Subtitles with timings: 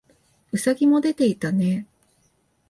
[0.55, 1.85] 兎もでていたねえ